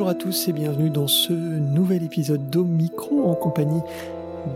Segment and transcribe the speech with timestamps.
[0.00, 3.82] Bonjour à tous et bienvenue dans ce nouvel épisode d'Omicro en compagnie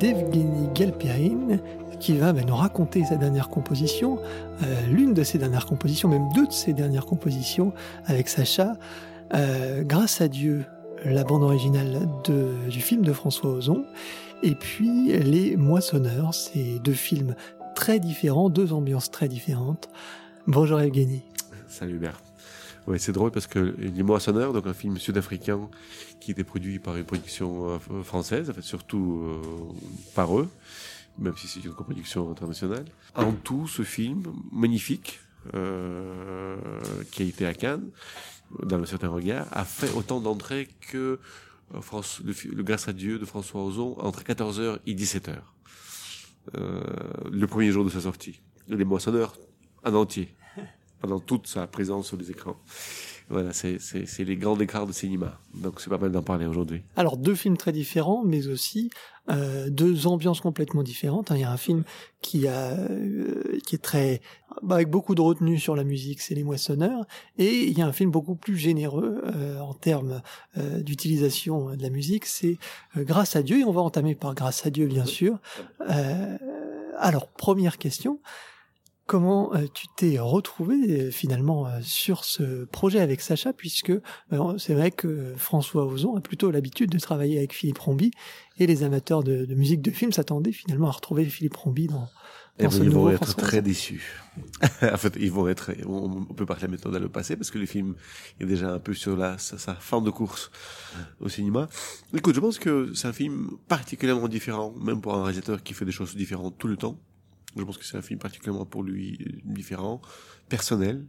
[0.00, 1.58] d'Evgeny Galperin
[2.00, 4.18] qui va ben, nous raconter sa dernière composition,
[4.62, 7.74] euh, l'une de ses dernières compositions, même deux de ses dernières compositions
[8.06, 8.72] avec Sacha.
[9.34, 10.64] Euh, grâce à Dieu,
[11.04, 12.08] la bande originale
[12.70, 13.84] du film de François Ozon,
[14.42, 17.34] et puis Les Moissonneurs, ces deux films
[17.74, 19.90] très différents, deux ambiances très différentes.
[20.46, 21.20] Bonjour Evgeny.
[21.68, 22.18] Salut Hubert.
[22.86, 25.70] Ouais, c'est drôle parce que Les Moissonneurs, donc un film sud-africain
[26.20, 29.42] qui était produit par une production euh, française, en fait, surtout euh,
[30.14, 30.48] par eux,
[31.18, 32.84] même si c'est une coproduction internationale.
[33.14, 35.20] En tout, ce film magnifique,
[35.54, 36.56] euh,
[37.10, 37.90] qui a été à Cannes,
[38.62, 41.18] dans le certain regard, a fait autant d'entrées que
[41.74, 45.36] euh, France, le, le, Grâce à Dieu de François Ozon entre 14h et 17h.
[46.56, 46.82] Euh,
[47.30, 48.40] le premier jour de sa sortie.
[48.68, 49.36] Les Moissonneurs
[49.84, 50.34] en entier
[51.04, 52.56] pendant toute sa présence sur les écrans.
[53.28, 53.78] Voilà, c'est
[54.20, 55.38] les grands écarts de cinéma.
[55.54, 56.82] Donc c'est pas mal d'en parler aujourd'hui.
[56.96, 58.88] Alors deux films très différents, mais aussi
[59.30, 61.30] euh, deux ambiances complètement différentes.
[61.34, 61.84] Il y a un film
[62.22, 64.22] qui a euh, qui est très
[64.62, 67.04] bah, avec beaucoup de retenue sur la musique, c'est Les Moissonneurs,
[67.36, 70.22] et il y a un film beaucoup plus généreux euh, en termes
[70.56, 72.56] d'utilisation de la musique, c'est
[72.96, 75.38] Grâce à Dieu, et on va entamer par Grâce à Dieu bien sûr.
[76.98, 78.20] Alors première question.
[79.06, 83.92] Comment euh, tu t'es retrouvé euh, finalement euh, sur ce projet avec Sacha, puisque
[84.58, 88.10] c'est vrai que François Ozon a plutôt l'habitude de travailler avec Philippe Rombi,
[88.58, 92.08] et les amateurs de, de musique de film s'attendaient finalement à retrouver Philippe Rombi dans,
[92.58, 94.22] eh ben, ils vont être François très déçus.
[94.82, 95.72] en fait, ils vont être.
[95.86, 97.96] On, peut parler maintenant dans le passé parce que le film
[98.38, 100.52] est déjà un peu sur la sa, sa fin de course
[101.20, 101.68] au cinéma.
[102.14, 105.84] Écoute, je pense que c'est un film particulièrement différent, même pour un réalisateur qui fait
[105.84, 106.96] des choses différentes tout le temps.
[107.56, 110.00] Je pense que c'est un film particulièrement pour lui différent,
[110.48, 111.06] personnel,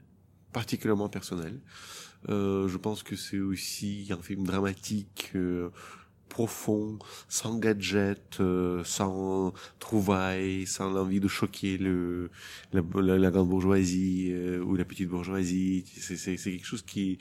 [0.53, 1.59] particulièrement personnel.
[2.29, 5.69] Euh, je pense que c'est aussi un film dramatique, euh,
[6.29, 12.29] profond, sans gadget, euh, sans trouvailles, sans l'envie de choquer le
[12.73, 15.85] la, la, la grande bourgeoisie euh, ou la petite bourgeoisie.
[15.95, 17.19] C'est quelque chose qui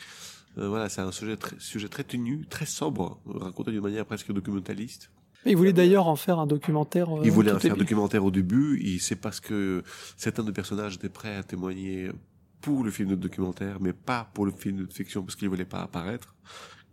[0.58, 4.32] euh, voilà, c'est un sujet très, sujet très tenu, très sobre, raconté d'une manière presque
[4.32, 5.10] documentaliste.
[5.46, 7.10] Il voulait d'ailleurs en faire un documentaire.
[7.10, 9.82] Euh, il voulait en faire un documentaire au début, c'est parce que
[10.16, 12.10] certains des personnages étaient prêts à témoigner
[12.60, 15.66] pour le film de documentaire, mais pas pour le film de fiction, parce qu'il voulait
[15.66, 16.34] pas apparaître.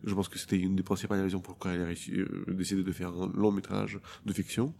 [0.03, 2.91] Je pense que c'était une des principales raisons pourquoi il a réussi, euh, décidé de
[2.91, 4.73] faire un long métrage de fiction.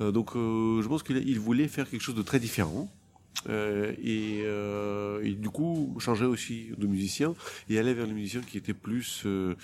[0.00, 2.90] Euh, donc, euh, je pense qu'il voulait faire quelque chose de très différent.
[3.48, 7.34] Euh, et, euh, et, du coup changer aussi de musicien
[7.68, 9.54] et aller vers les musiciens qui étaient plus euh,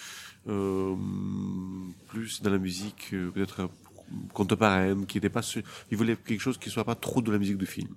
[2.07, 3.71] plus dans la musique peut-être
[4.35, 5.41] contemporaine qui était pas
[5.91, 7.89] il voulait quelque chose qui soit pas trop de la musique de film.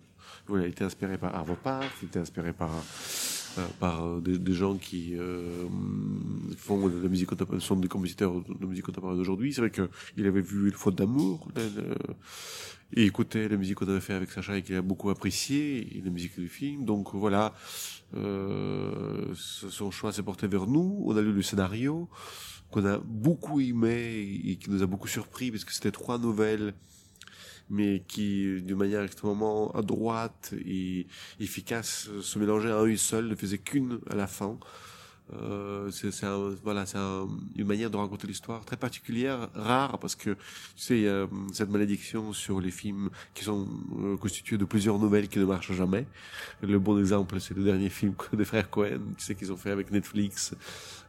[0.49, 1.57] Il a été inspiré par Arvo
[2.01, 2.69] il était inspiré par
[3.79, 5.65] par des, des, gens qui euh,
[6.57, 9.53] font de la musique contemporaine, sont des compositeurs de musique contemporaine d'aujourd'hui.
[9.53, 11.47] C'est vrai qu'il avait vu Une faute d'amour,
[12.93, 16.01] et écoutait la musique qu'on avait fait avec Sacha et qu'il a beaucoup apprécié, et
[16.01, 16.85] la musique du film.
[16.85, 17.53] Donc voilà,
[18.15, 21.03] euh, son choix s'est porté vers nous.
[21.05, 22.09] On a lu le scénario
[22.71, 26.73] qu'on a beaucoup aimé et qui nous a beaucoup surpris parce que c'était trois nouvelles
[27.69, 31.07] mais qui, d'une manière extrêmement à droite et
[31.39, 34.57] efficace, se mélangeaient à une seule, ne faisait qu'une à la fin.
[35.33, 40.15] Euh, c'est un, voilà, c'est un, une manière de raconter l'histoire très particulière, rare, parce
[40.15, 40.37] que tu
[40.75, 43.67] sais, il y a cette malédiction sur les films qui sont
[44.03, 46.05] euh, constitués de plusieurs nouvelles qui ne marchent jamais.
[46.61, 49.71] Le bon exemple, c'est le dernier film des frères Cohen, tu sais, qu'ils ont fait
[49.71, 50.53] avec Netflix,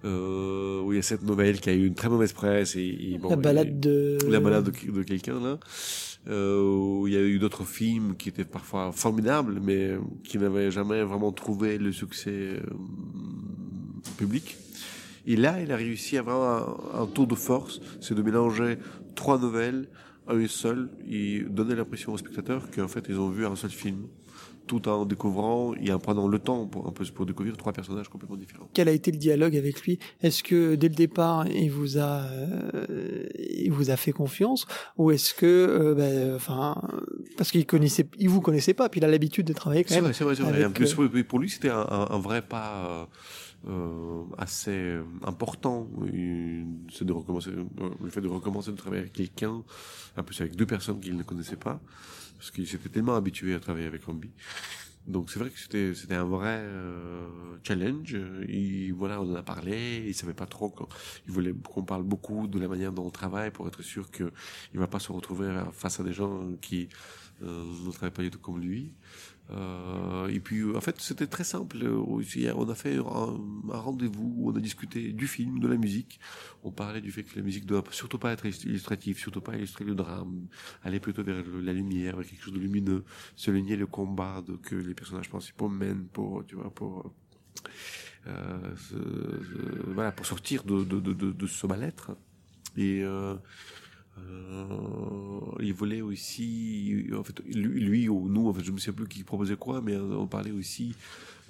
[0.05, 2.87] euh, où il y a cette nouvelle qui a eu une très mauvaise presse et,
[2.87, 5.59] et bon, la balade de la balade de, de quelqu'un là.
[6.28, 10.72] Euh, où il y a eu d'autres films qui étaient parfois formidables, mais qui n'avaient
[10.72, 12.60] jamais vraiment trouvé le succès euh,
[14.18, 14.56] public.
[15.27, 18.78] Et là, il a réussi à avoir un, un tour de force, c'est de mélanger
[19.15, 19.89] trois nouvelles
[20.27, 23.71] à une seule et donner l'impression aux spectateurs qu'en fait, ils ont vu un seul
[23.71, 24.09] film
[24.66, 28.09] tout en découvrant et en prenant le temps pour un peu pour découvrir trois personnages
[28.09, 28.68] complètement différents.
[28.74, 29.98] Quel a été le dialogue avec lui?
[30.22, 34.66] Est-ce que dès le départ il vous a euh, il vous a fait confiance?
[34.97, 36.80] Ou est-ce que euh, ben, enfin
[37.36, 40.13] parce qu'il connaissait il vous connaissait pas puis il a l'habitude de travailler quand même.
[40.13, 40.63] C'est vrai, c'est vrai.
[40.63, 41.24] Avec, plus, euh...
[41.24, 43.09] pour lui c'était un, un, un, vrai pas
[43.68, 45.89] euh, assez important.
[46.92, 49.63] C'est de recommencer le fait de recommencer de travailler avec quelqu'un,
[50.16, 51.80] en plus avec deux personnes qu'il ne connaissait pas
[52.36, 54.30] parce qu'il s'était tellement habitué à travailler avec Rambi.
[55.06, 57.28] Donc c'est vrai que c'était c'était un vrai euh,
[57.62, 58.16] challenge.
[58.48, 60.04] Il voilà, on en a parlé.
[60.06, 60.71] Il savait pas trop.
[60.71, 60.88] Quand,
[61.27, 64.33] il voulait qu'on parle beaucoup de la manière dont on travaille pour être sûr que
[64.74, 66.88] il va pas se retrouver face à des gens qui
[67.42, 68.94] euh, ne travaillent pas du tout comme lui.
[69.51, 71.78] Euh, et puis, en fait, c'était très simple.
[71.87, 73.39] On a fait un,
[73.69, 76.19] rendez-vous où on a discuté du film, de la musique.
[76.65, 79.84] On parlait du fait que la musique doit surtout pas être illustrative, surtout pas illustrer
[79.84, 80.47] le drame,
[80.83, 83.04] aller plutôt vers la lumière, vers quelque chose de lumineux,
[83.37, 87.13] souligner le combat que les personnages principaux mènent pour, tu vois, pour
[88.27, 88.75] euh,
[89.87, 92.10] voilà, pour sortir de, ce mal-être.
[92.78, 93.37] Euh, euh,
[95.60, 99.24] il voulait aussi, en fait, lui, ou nous, en fait, je me souviens plus qui
[99.24, 100.95] proposait quoi, mais on parlait aussi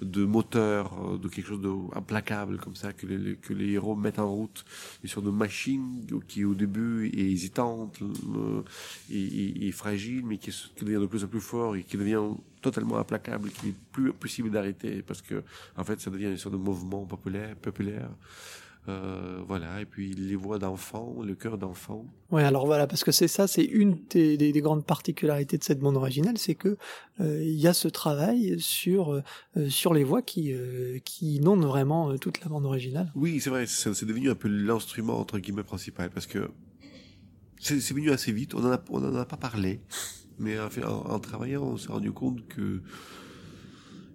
[0.01, 4.63] de moteur, de quelque chose d'implacable comme ça, que les, héros mettent en route,
[5.03, 11.07] une sorte de machine qui au début est hésitante euh, fragile, mais qui, devient de
[11.07, 12.21] plus en plus fort et qui devient
[12.61, 15.43] totalement implacable, qui est plus possible d'arrêter parce que
[15.75, 18.09] en fait ça devient une sorte de mouvement populaire, populaire.
[18.89, 22.05] Euh, voilà, et puis les voix d'enfants, le cœur d'enfant.
[22.31, 25.79] Ouais, alors voilà, parce que c'est ça, c'est une des, des, grandes particularités de cette
[25.79, 26.77] bande originale, c'est que
[27.19, 30.53] euh, il y a ce travail sur euh, sur les voix qui
[31.03, 33.11] qui inondent vraiment toute la bande originale.
[33.15, 36.49] Oui, c'est vrai, c'est devenu un peu l'instrument entre guillemets principal, parce que
[37.59, 38.53] c'est venu assez vite.
[38.53, 39.81] On en a on en a pas parlé,
[40.39, 42.81] mais en, en travaillant, on s'est rendu compte que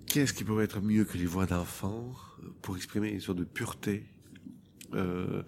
[0.07, 2.15] qu'est-ce qui pourrait être mieux que les voix d'enfants
[2.63, 4.07] pour exprimer une sorte de pureté
[4.95, 5.43] euh,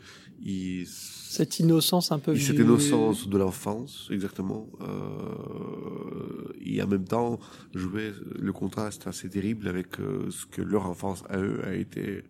[0.86, 2.36] cette innocence un peu.
[2.36, 4.68] Cette innocence de l'enfance, exactement.
[4.80, 7.38] Euh, et en même temps,
[7.74, 12.24] jouer le contraste assez terrible avec euh, ce que leur enfance à eux a été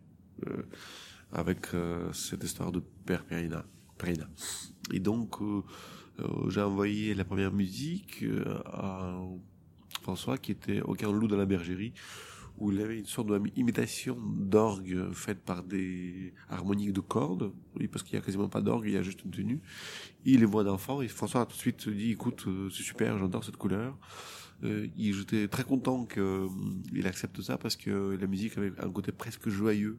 [1.32, 1.68] avec
[2.12, 3.64] cette histoire de père Perina.
[3.96, 4.28] Perina.
[4.92, 5.36] Et donc,
[6.48, 8.24] j'ai envoyé la première musique
[8.66, 9.16] à
[10.02, 11.94] François qui était aucun loup dans la bergerie
[12.58, 18.04] où il avait une sorte d'imitation d'orgue faite par des harmoniques de cordes, oui, parce
[18.04, 19.60] qu'il y a quasiment pas d'orgue, il y a juste une tenue.
[20.24, 23.18] Il les voit d'enfant, et François a tout de suite dit, écoute, euh, c'est super,
[23.18, 23.98] j'adore cette couleur.
[24.62, 26.48] Euh, j'étais très content qu'il euh,
[27.04, 29.98] accepte ça, parce que la musique avait un côté presque joyeux.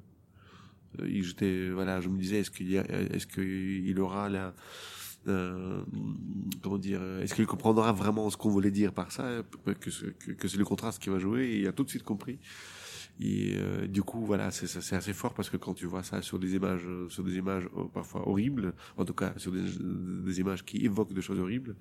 [1.00, 4.54] Euh, j'étais, voilà, je me disais, est-ce qu'il est-ce qu'il aura la,
[5.28, 5.82] euh,
[6.62, 10.48] comment dire, est-ce qu'il comprendra vraiment ce qu'on voulait dire par ça, que, que, que
[10.48, 12.40] c'est le contraste qui va jouer, et il a tout de suite compris.
[13.20, 16.38] Et euh, du coup, voilà, c'est assez fort parce que quand tu vois ça sur
[16.38, 20.66] des images, sur des images euh, parfois horribles, en tout cas sur des, des images
[20.66, 21.76] qui évoquent des choses horribles,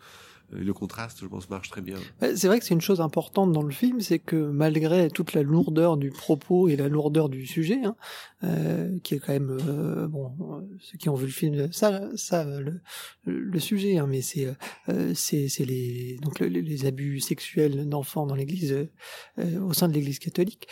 [0.53, 1.97] euh, le contraste, je pense, marche très bien.
[2.21, 5.43] C'est vrai que c'est une chose importante dans le film, c'est que malgré toute la
[5.43, 7.97] lourdeur du propos et la lourdeur du sujet, hein,
[8.45, 10.33] euh, qui est quand même euh, bon,
[10.81, 12.81] ceux qui ont vu le film savent, savent le,
[13.25, 14.55] le, sujet, hein, mais c'est
[14.89, 18.89] euh, c'est les donc les abus sexuels d'enfants dans l'Église
[19.39, 20.69] au sein de l'Église catholique.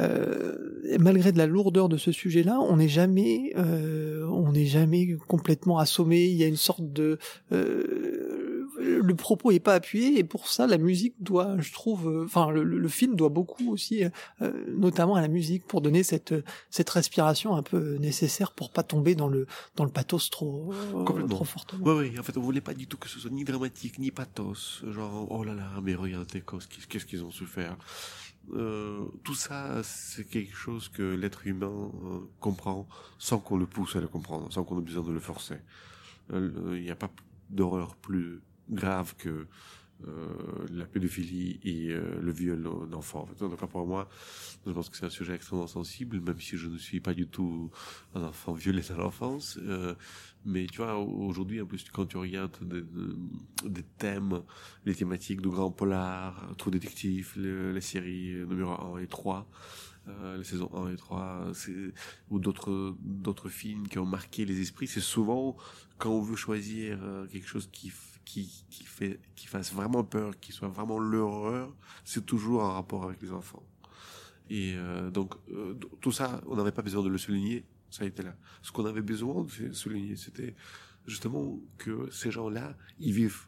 [0.00, 0.54] Euh,
[1.00, 5.78] malgré de la lourdeur de ce sujet-là, on n'est jamais, euh, on n'est jamais complètement
[5.78, 6.26] assommé.
[6.26, 7.18] Il y a une sorte de,
[7.52, 12.50] euh, le propos est pas appuyé et pour ça la musique doit, je trouve, enfin
[12.50, 14.04] le, film doit beaucoup aussi,
[14.76, 16.34] notamment à la musique pour donner cette
[16.70, 19.46] cette respiration un peu nécessaire pour pas tomber dans le
[19.76, 20.72] dans le pathos trop
[21.28, 21.84] trop fortement.
[21.84, 22.18] Oui, oui.
[22.18, 25.26] En fait, on voulait pas du tout que ce soit ni dramatique ni pathos, genre
[25.30, 26.42] oh là là, mais regardez
[26.88, 27.76] qu'est-ce qu'ils ont souffert.
[28.54, 32.88] Euh, tout ça, c'est quelque chose que l'être humain euh, comprend
[33.18, 35.58] sans qu'on le pousse à le comprendre, sans qu'on ait besoin de le forcer.
[36.32, 37.10] Euh, il n'y a pas
[37.50, 38.40] d'horreur plus
[38.70, 39.46] grave que
[40.70, 43.22] la pédophilie et le viol d'enfants.
[43.22, 44.08] En fait, pour moi,
[44.64, 47.26] je pense que c'est un sujet extrêmement sensible, même si je ne suis pas du
[47.26, 47.72] tout
[48.14, 49.58] un enfant violé à l'enfance.
[50.46, 52.56] Euh, mais tu vois, aujourd'hui, en plus, quand tu regardes
[53.64, 54.42] des, thèmes,
[54.84, 59.48] les thématiques de grands polars, Trou détective, les, séries numéro 1 et 3,
[60.08, 61.52] euh, les saisons 1 et 3,
[62.30, 65.56] ou d'autres d'autres films qui ont marqué les esprits, c'est souvent
[65.98, 66.98] quand on veut choisir
[67.30, 67.92] quelque chose qui
[68.24, 73.04] qui, qui, fait, qui fasse vraiment peur, qui soit vraiment l'horreur, c'est toujours en rapport
[73.04, 73.62] avec les enfants.
[74.50, 78.06] Et euh, donc, euh, tout ça, on n'avait pas besoin de le souligner, ça a
[78.06, 78.36] été là.
[78.62, 80.54] Ce qu'on avait besoin de souligner, c'était
[81.06, 83.46] justement que ces gens-là, ils vivent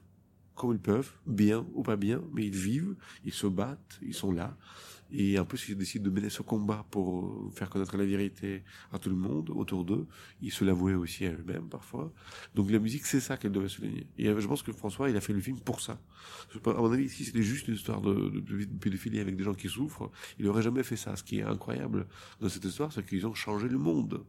[0.54, 2.94] comme ils peuvent, bien ou pas bien, mais ils vivent,
[3.25, 4.56] ils se battent, ils sont là.
[5.12, 8.62] Et en plus, ils décident de mener ce combat pour faire connaître la vérité
[8.93, 10.07] à tout le monde autour d'eux.
[10.40, 12.12] Ils se l'avouaient aussi à eux-mêmes parfois.
[12.55, 14.07] Donc la musique, c'est ça qu'elle devait souligner.
[14.19, 16.00] Et je pense que François, il a fait le film pour ça.
[16.64, 19.69] À mon avis, si c'était juste une histoire de, de, pédophilie avec des gens qui
[19.69, 21.17] souffrent, il aurait jamais fait ça.
[21.17, 22.07] Ce qui est incroyable
[22.40, 24.25] dans cette histoire, c'est qu'ils ont changé le monde.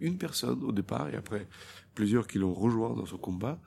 [0.00, 1.48] Une personne au départ, et après
[1.94, 3.60] plusieurs qui l'ont rejoint dans ce combat,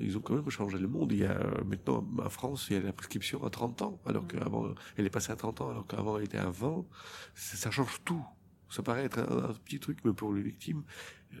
[0.00, 1.12] ils ont quand même changé le monde.
[1.12, 4.00] Il y a euh, maintenant en France, il y a la prescription à 30 ans,
[4.06, 6.84] alors qu'avant, elle est passée à 30 ans, alors qu'avant elle était à 20.
[7.34, 8.24] Ça change tout.
[8.68, 10.84] Ça paraît être un, petit truc, mais pour les victimes,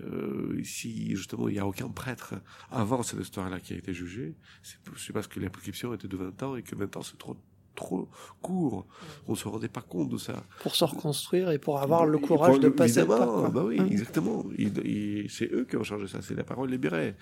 [0.00, 2.34] euh, ici, justement, il n'y a aucun prêtre
[2.70, 4.34] avant cette histoire-là qui a été jugé.
[4.62, 7.36] C'est parce que la prescription était de 20 ans et que 20 ans, c'est trop
[7.80, 8.08] trop
[8.42, 8.86] court.
[9.26, 10.36] On se rendait pas compte de ça.
[10.62, 13.26] Pour se reconstruire et pour avoir le courage de passer le pas.
[13.26, 13.48] Quoi.
[13.50, 13.86] Bah oui, Hein.
[13.90, 14.44] exactement.
[15.28, 16.20] C'est eux qui ont changé ça.
[16.22, 17.14] C'est la parole libérée.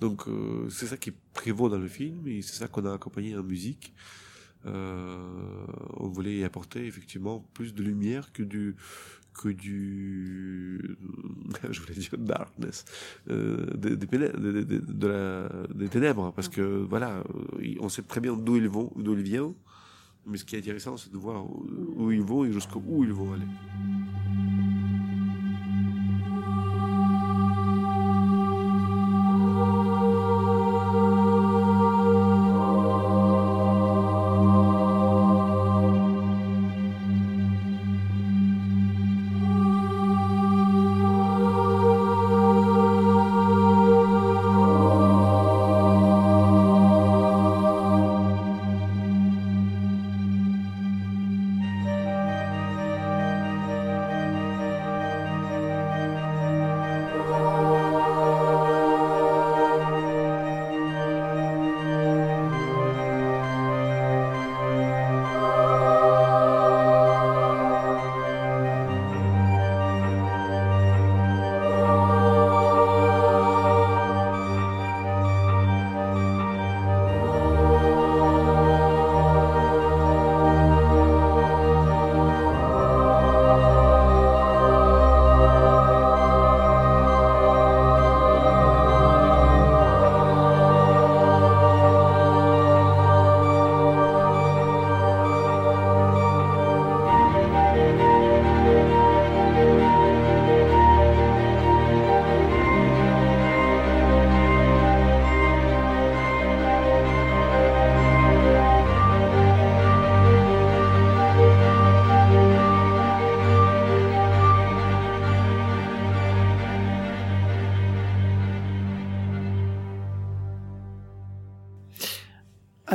[0.00, 3.36] Donc euh, c'est ça qui prévaut dans le film et c'est ça qu'on a accompagné
[3.36, 3.92] en musique.
[4.64, 5.16] Euh,
[5.98, 8.74] on voulait y apporter effectivement plus de lumière que du
[9.40, 10.96] que du
[11.70, 12.84] je voulais dire darkness
[13.28, 17.22] euh, des, des, pénè- des- des- de la- des ténèbres parce que voilà
[17.80, 19.52] on sait très bien d'où ils vont d'où ils viennent
[20.26, 21.44] mais ce qui est intéressant c'est de voir
[21.96, 23.46] où, ils vont et jusqu'où où ils vont aller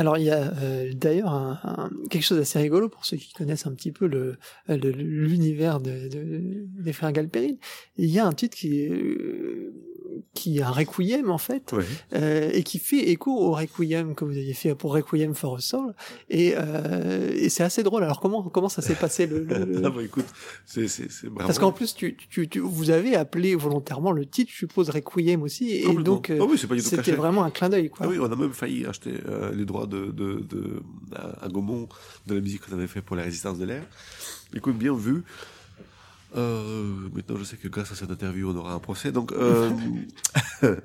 [0.02, 1.60] Alors il y a euh, d'ailleurs
[2.10, 4.06] quelque chose d'assez rigolo pour ceux qui connaissent un petit peu
[4.66, 7.56] l'univers de, de- des frères Galperine.
[7.98, 8.82] Il y a un titre qui
[10.42, 11.72] qui est un requiem en fait
[12.14, 15.60] euh, et qui fait écho au requiem que vous aviez fait pour Requiem for a
[15.60, 15.94] Soul
[16.30, 18.02] et, euh, et c'est assez drôle.
[18.02, 20.26] Alors comment comment ça s'est passé le, le- le- Ah bah écoute,
[20.66, 21.46] c'est c'est c'est bravo.
[21.46, 25.42] parce qu'en plus tu, tu, tu vous avez appelé volontairement le titre je suppose Requiem
[25.42, 28.06] aussi et donc euh, Ah oui, c'était vraiment un clin d'œil quoi.
[28.06, 29.14] Ah oui, on a même failli acheter
[29.54, 30.82] les droits de, de, de
[31.14, 31.88] à, à Gaumont
[32.26, 33.84] de la musique qu'on avait fait pour la résistance de l'air.
[34.54, 35.22] Écoute, bien vu.
[36.34, 39.12] Euh, maintenant, je sais que grâce à cette interview, on aura un procès.
[39.12, 39.70] Donc, euh,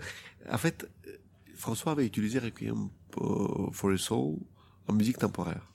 [0.52, 0.90] en fait,
[1.56, 2.90] François avait utilisé Requiem
[3.72, 4.38] for a Soul
[4.88, 5.74] en musique temporaire.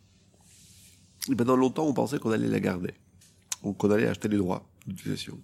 [1.30, 2.94] Et pendant longtemps, on pensait qu'on allait la garder.
[3.62, 5.38] Donc, qu'on allait acheter les droits d'utilisation.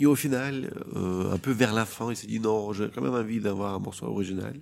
[0.00, 3.02] Et au final, euh, un peu vers la fin, il s'est dit non, j'ai quand
[3.02, 4.60] même envie d'avoir un morceau original.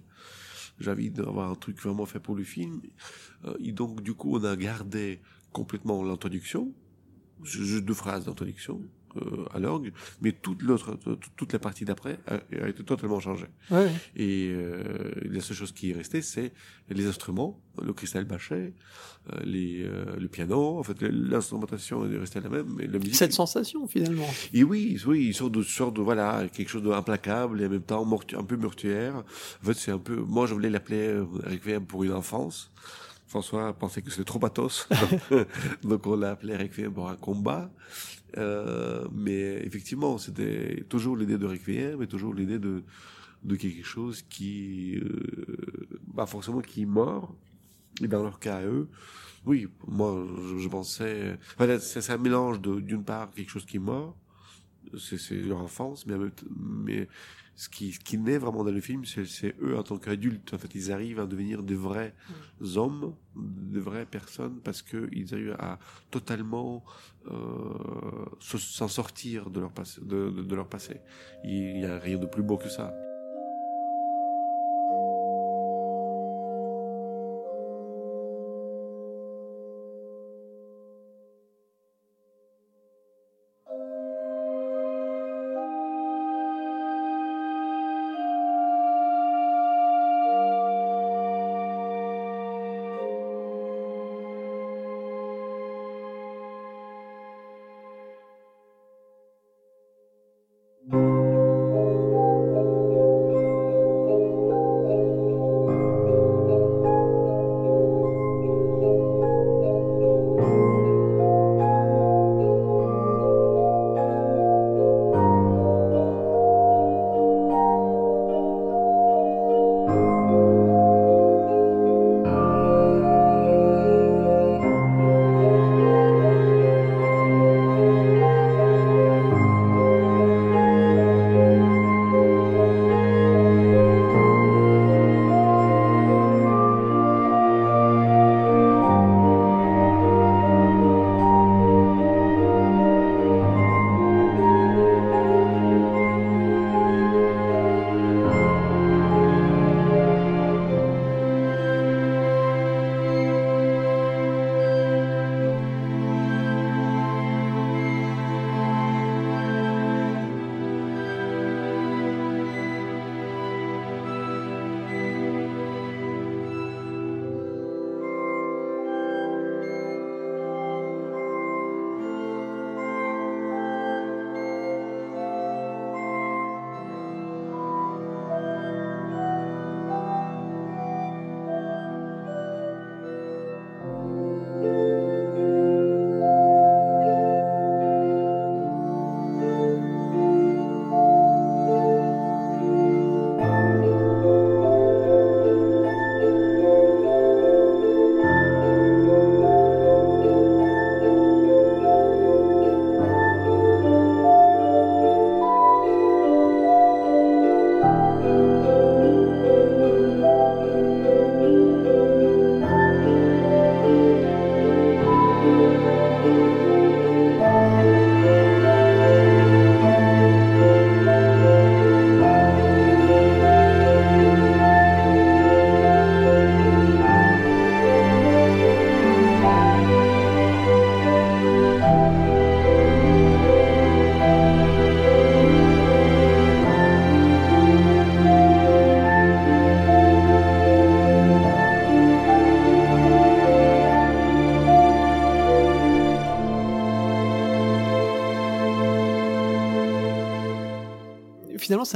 [0.81, 2.81] J'ai envie d'avoir un truc vraiment fait pour le film.
[3.45, 5.21] Euh, et donc, du coup, on a gardé
[5.53, 6.73] complètement l'introduction,
[7.43, 8.81] juste deux phrases d'introduction
[9.17, 10.99] euh, à l'orgue, mais toute l'autre,
[11.37, 13.47] toute, la partie d'après a, a été totalement changée.
[13.71, 13.91] Ouais.
[14.15, 16.53] Et euh, la seule chose qui est restée, c'est
[16.91, 18.75] les instruments, le cristal bachet,
[19.33, 20.79] euh, les, euh, le piano.
[20.79, 23.17] En fait, l'instrumentation est restée la même, mais la musique.
[23.17, 24.29] Cette sensation finalement.
[24.53, 27.83] Et oui, oui, il sort de, sort de voilà, quelque chose d'implacable et en même
[27.83, 29.17] temps un peu mortuaire.
[29.63, 32.71] En fait, c'est un peu, moi, je voulais l'appeler euh, Requiem pour une enfance.
[33.27, 34.89] François pensait que c'était trop pathos.
[35.83, 37.71] Donc, on l'a appelé Requiem pour un combat.
[38.39, 42.83] Euh, mais effectivement, c'était toujours l'idée de Requiem et toujours l'idée de,
[43.43, 47.35] de quelque chose qui, euh, bah, forcément, qui est mort.
[48.03, 48.89] Et dans leur cas eux,
[49.47, 53.77] oui, moi, je, je pensais, voilà, c'est un mélange de, d'une part, quelque chose qui
[53.77, 54.17] est mort,
[54.99, 56.17] c'est, leur enfance, mais,
[56.57, 57.09] mais
[57.57, 60.53] ce qui, ce qui naît vraiment dans le film, c'est, eux en tant qu'adultes.
[60.55, 62.15] En fait, ils arrivent à devenir des vrais
[62.77, 65.79] hommes, de vraies personnes, parce que ils arrivent à
[66.11, 66.85] totalement
[67.31, 70.01] euh, se- s'en sortir de leur passé.
[70.03, 71.01] De, de, de leur passé.
[71.45, 72.95] Il n'y a rien de plus beau que ça.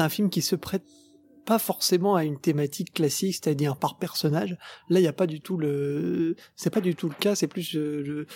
[0.01, 0.85] C'est un film qui se prête
[1.45, 4.57] pas forcément à une thématique classique, c'est-à-dire par personnage.
[4.89, 7.35] Là, il n'y a pas du tout le, c'est pas du tout le cas.
[7.35, 8.27] C'est plus euh, le,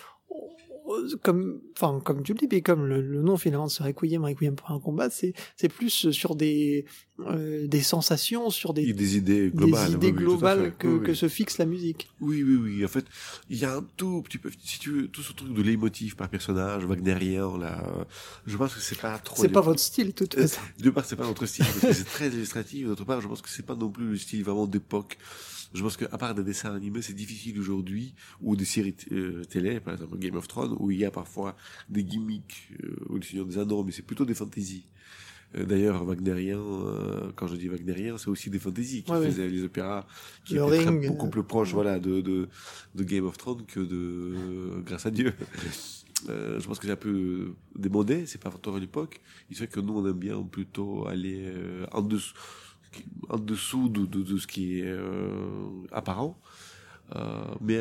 [1.23, 4.55] comme, enfin, comme tu le dis, mais comme le, le nom finalement se Requiem, Requiem
[4.57, 6.85] pour un combat, c'est, c'est plus sur des,
[7.21, 10.79] euh, des sensations, sur des, des idées globales, des idées oui, tout à globales fait.
[10.79, 12.09] que, Oui, que se fixe la musique.
[12.21, 12.85] Oui, oui, oui.
[12.85, 13.05] En fait,
[13.51, 16.17] il y a un tout petit peu, si tu veux, tout ce truc de leitmotiv
[16.17, 18.05] par personnage, wagnérien, là, euh,
[18.47, 19.41] je pense que c'est pas trop.
[19.41, 20.61] C'est pas votre style, de toute Euh, façon.
[20.79, 22.87] De part, c'est pas notre style, parce que c'est très illustratif.
[22.87, 25.19] D'autre part, je pense que c'est pas non plus le style vraiment d'époque.
[25.75, 29.81] Je pense qu'à part des dessins animés, c'est difficile aujourd'hui, ou des séries euh, télé,
[29.81, 31.57] par exemple Game of Thrones, où il y a parfois
[31.89, 34.87] des gimmicks, euh, ou le Seigneur des Anneaux, mais c'est plutôt des fantaisies.
[35.57, 39.49] Euh, D'ailleurs, Wagnérien, euh, quand je dis Wagnérien, c'est aussi des fantaisies qui Ouais, faisaient
[39.49, 40.07] les opéras
[40.45, 42.49] qui Le étaient très- beaucoup plus proches, voilà, de, de,
[42.95, 45.33] de Game of Thrones que de Grâce à Dieu.
[46.29, 49.21] Euh, je pense que c'est un peu démodé, c'est pas trop à l'époque.
[49.51, 52.33] Il fait que nous, on aime bien plutôt aller euh, en dessous,
[53.29, 56.39] en dessous de, de, de ce qui est euh, apparent.
[57.15, 57.79] Euh, mais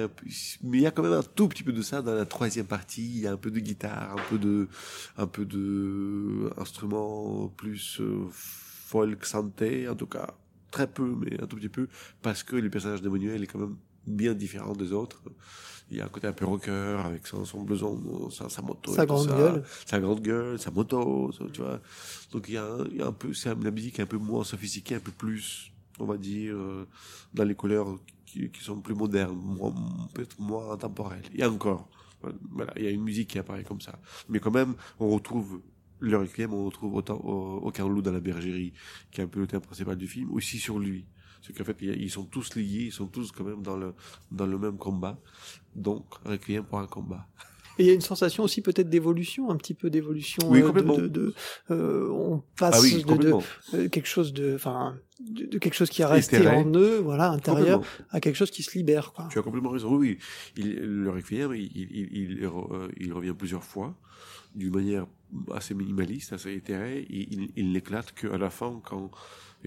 [0.64, 2.66] mais il y a quand même un tout petit peu de ça dans la troisième
[2.66, 3.06] partie.
[3.06, 4.68] Il y a un peu de guitare, un peu de,
[5.18, 10.34] un peu de instruments plus euh, folk santé, en tout cas
[10.72, 11.88] très peu, mais un tout petit peu,
[12.22, 15.24] parce que le personnage d'Emmanuel est quand même bien différent des autres.
[15.92, 18.92] Il y a un côté un peu rocker avec son, son blouson, sa, sa moto,
[18.92, 19.36] et Sa grande ça.
[19.38, 19.64] gueule.
[19.86, 21.80] sa grande gueule, sa moto, ça, tu vois.
[22.32, 24.08] Donc il y a, un- il y a un peu, c'est la musique est un
[24.08, 26.88] peu moins sophistiquée, un peu plus, on va dire, euh,
[27.34, 29.74] dans les couleurs qui, qui sont plus modernes, moins,
[30.14, 31.22] peut-être moins intemporelles.
[31.34, 31.88] Il y a encore,
[32.52, 34.00] voilà, il y a une musique qui apparaît comme ça.
[34.30, 35.62] Mais quand même, on retrouve
[36.00, 38.74] le requiem, on retrouve autant, au- aucun loup dans la bergerie,
[39.12, 41.06] qui est un peu le thème principal du film, aussi sur lui.
[41.46, 43.94] C'est qu'en fait, a- ils sont tous liés, ils sont tous quand même dans le,
[44.32, 45.20] dans le même combat.
[45.76, 47.28] Donc, requiem pour un combat.
[47.80, 50.44] Et il y a une sensation aussi peut-être d'évolution, un petit peu d'évolution.
[50.48, 50.98] Oui, euh, de- complètement.
[50.98, 51.34] de, de-
[51.72, 53.34] euh, on passe Ah oui, de,
[53.74, 56.56] euh, quelque chose de, enfin, de, quelque chose qui est resté Éthéré.
[56.56, 59.28] en eux, voilà, intérieur, à quelque chose qui se libère, quoi.
[59.32, 59.96] Tu as complètement raison.
[59.96, 60.20] Oui.
[60.56, 63.98] Il, le Requiem, il, revient plusieurs fois,
[64.54, 65.08] d'une manière
[65.52, 67.08] assez minimaliste, assez éthérée.
[67.10, 69.10] Il n'éclate qu'à la fin, quand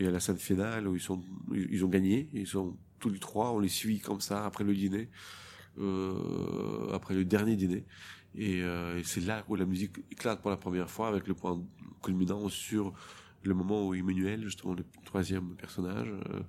[0.04, 1.22] y a la scène finale où ils sont,
[1.54, 4.74] ils ont gagné, ils sont tous les trois, on les suit comme ça après le
[4.74, 5.08] dîner,
[5.78, 7.84] euh, après le dernier dîner.
[8.34, 11.34] Et, euh, et c'est là où la musique éclate pour la première fois, avec le
[11.34, 11.62] point
[12.02, 12.92] culminant sur
[13.42, 16.40] le moment où Emmanuel, justement le troisième personnage, euh,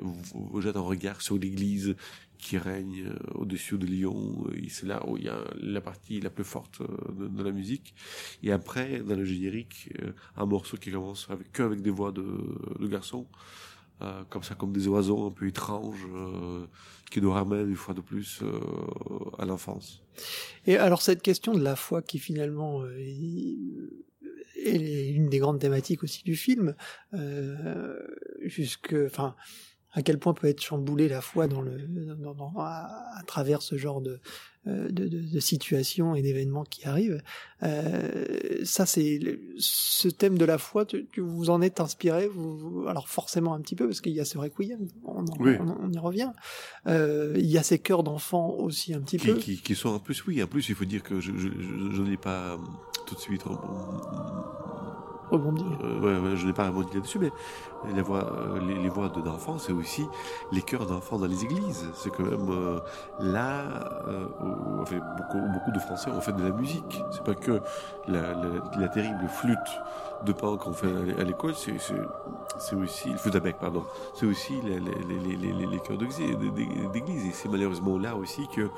[0.00, 1.96] vous- vous jette un regard sur l'église
[2.40, 4.46] qui règne euh, au-dessus de Lyon.
[4.54, 7.52] Et c'est là où il y a la partie la plus forte euh, de, la
[7.52, 7.94] musique.
[8.42, 12.12] Et après, dans le générique, euh, un morceau qui commence avec, que avec des voix
[12.12, 12.24] de,
[12.86, 13.26] garçons,
[14.00, 16.66] euh, comme ça, comme des oiseaux un peu étranges, euh,
[17.10, 18.58] qui nous ramènent une fois de plus euh,
[19.38, 20.02] à l'enfance.
[20.66, 22.96] Et alors cette question de la foi qui finalement euh,
[24.56, 26.74] est une des grandes thématiques aussi du film,
[27.14, 27.98] euh,
[28.50, 29.34] jusque, enfin,
[29.92, 31.78] à quel point peut être chamboulée la foi dans le,
[32.16, 34.20] dans, dans- à, à travers ce genre de,
[34.68, 37.20] euh, de, de, de situations et d'événements qui arrivent.
[37.64, 39.18] Euh, ça, c'est
[39.58, 40.84] ce thème de la foi.
[40.84, 44.12] Tu, tu vous en êtes inspiré, vous, vous- alors forcément un petit peu parce qu'il
[44.12, 45.56] y a ce requiem, on, en- Oui.
[45.58, 46.30] on, on y revient.
[46.86, 49.34] Euh, il y a ces chœurs d'enfants aussi un petit Qui, peu.
[49.38, 52.02] qui, qui sont en plus, oui, en plus, il faut dire que je, je, je,
[52.02, 52.60] n'ai pas
[53.08, 53.42] tout de suite
[55.30, 55.66] Rebondir.
[55.84, 57.32] Euh, ouais, je n'ai pas rebondi là-dessus, mais
[57.94, 60.06] la voix, euh, les, les voix de- d'enfants, c'est aussi
[60.52, 61.88] les chœurs d'enfants dans les églises.
[61.94, 62.80] C'est quand même euh,
[63.20, 63.62] là
[64.08, 67.02] euh, où, beaucoup, de Français ont fait de la musique.
[67.12, 67.60] C'est pas que
[68.08, 69.58] la terrible flûte
[70.24, 71.74] de pan qu'on fait à l'é- à l'école, c'est
[72.76, 73.84] aussi le flûte à bec, pardon.
[74.14, 77.26] C'est aussi les, les, les, les, chœurs d'église.
[77.26, 78.68] Et c'est malheureusement là aussi que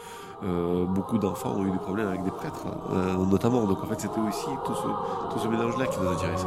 [0.44, 3.64] euh, beaucoup d'enfants ont eu des problèmes avec des prêtres, euh, notamment.
[3.64, 6.46] Donc en fait, c'était aussi tout ce, tout ce mélange-là qui nous intéressait.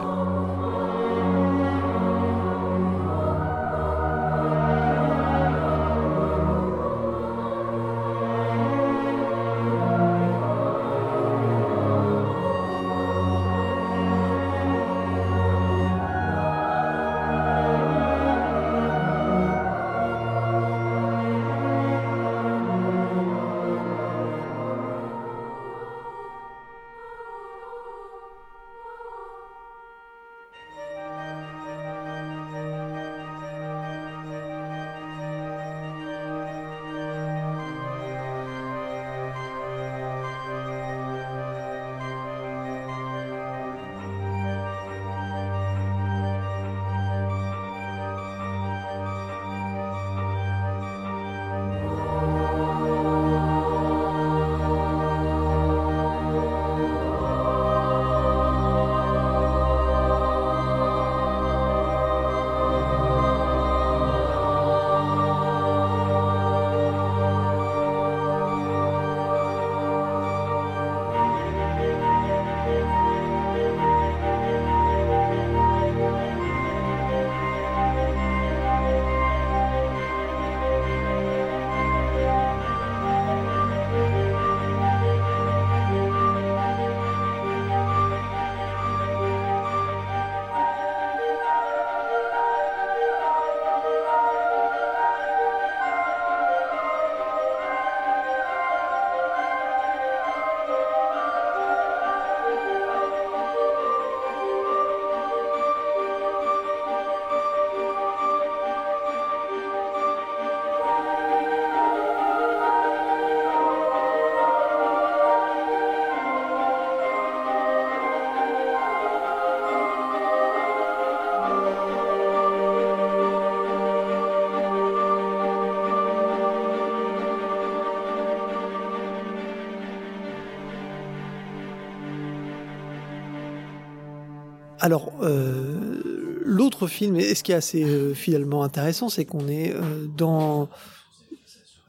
[134.86, 139.74] Alors, euh, l'autre film, et ce qui est assez euh, finalement intéressant, c'est qu'on est
[139.74, 140.70] euh, dans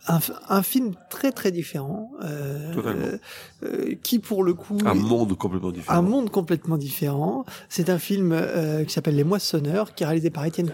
[0.08, 3.18] un, un film très très différent, euh,
[3.64, 5.98] euh, qui pour le coup Un monde complètement différent.
[5.98, 7.44] un monde complètement différent.
[7.68, 10.72] C'est un film euh, qui s'appelle Les Moissonneurs, qui est réalisé par Étienne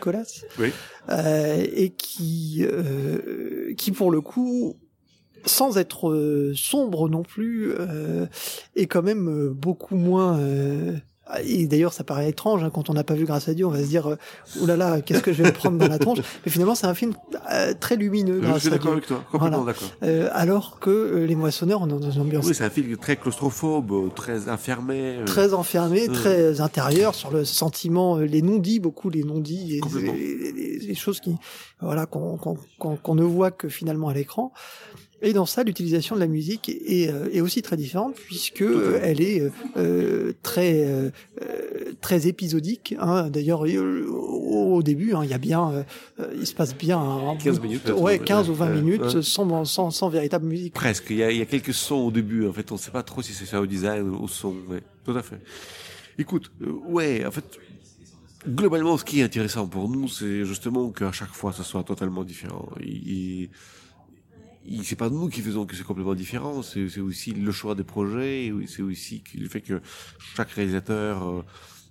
[0.61, 0.71] Oui.
[1.09, 4.77] euh, et qui, euh, qui pour le coup,
[5.45, 8.27] sans être sombre non plus, euh,
[8.77, 10.39] est quand même beaucoup moins.
[11.45, 13.71] Et d'ailleurs, ça paraît étrange hein, quand on n'a pas vu Grâce à Dieu, on
[13.71, 14.17] va se dire euh,
[14.61, 16.19] oh là là, qu'est-ce que je vais me prendre dans la tronche.
[16.45, 17.13] Mais finalement, c'est un film
[17.53, 18.41] euh, très lumineux.
[18.43, 18.97] Je Grâce suis à d'accord Dieu.
[18.99, 19.73] avec toi, complètement Voilà.
[19.73, 19.89] d'accord.
[20.03, 22.97] Euh, alors que euh, les moissonneurs, on est dans une ambiance Oui, c'est un film
[22.97, 25.19] très claustrophobe, euh, très enfermé.
[25.19, 30.13] euh, très enfermé, très intérieur sur le sentiment, les non-dits, beaucoup les non-dits, et les,
[30.13, 31.35] les- les- les choses qui,
[31.81, 34.53] voilà, qu'on qu'on- qu'on ne voit que finalement à l'écran.
[35.25, 38.99] Et dans ça, l'utilisation de la musique est, euh, est aussi très différente puisque euh,
[39.03, 41.11] elle est euh, euh, très euh,
[41.43, 42.97] euh, très épisodique.
[42.99, 43.31] Hein.
[43.31, 45.71] D'ailleurs, au, au début, hein, il y a bien,
[46.19, 48.59] euh, il se passe bien un 15 bout de- minutes, ouais, peut-être, 15 ou ouais,
[48.59, 50.75] 20 ouais, minutes sans, sans sans véritable musique.
[50.75, 51.07] Presque.
[51.11, 52.47] Il y, a, il y a quelques sons au début.
[52.49, 54.55] En fait, on ne sait pas trop si c'est ça au design ou au son.
[54.69, 55.39] Ouais, tout à fait.
[56.19, 57.45] Écoute, euh, ouais, en fait,
[58.49, 62.25] globalement, ce qui est intéressant pour nous, c'est justement qu'à chaque fois, ce soit totalement
[62.25, 62.69] différent.
[62.81, 63.51] Et, et, et
[64.85, 66.63] c'est pas nous qui faisons que c'est complètement différent.
[66.63, 68.47] C'est aussi le choix des projets.
[68.47, 69.81] et C'est aussi le fait que
[70.37, 71.43] chaque réalisateur euh,